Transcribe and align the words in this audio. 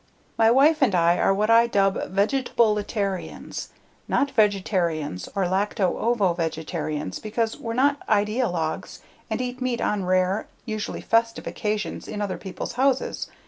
My 0.35 0.49
wife 0.49 0.81
and 0.81 0.95
I 0.95 1.19
are 1.19 1.31
what 1.31 1.51
I 1.51 1.67
dub 1.67 1.93
"vegetablitarians." 2.11 3.67
Not 4.07 4.31
vegetarians, 4.31 5.29
or 5.35 5.45
lacto 5.45 5.95
ovo 5.95 6.33
vegetarians 6.33 7.19
because 7.19 7.59
we're 7.59 7.75
not 7.75 7.99
ideologues 8.07 9.01
and 9.29 9.39
eat 9.39 9.61
meat 9.61 9.79
on 9.79 10.03
rare, 10.05 10.47
usually 10.65 11.01
festive 11.01 11.45
occasions 11.45 12.07
in 12.07 12.19
other 12.19 12.39
peoples' 12.39 12.73
houses. 12.81 13.29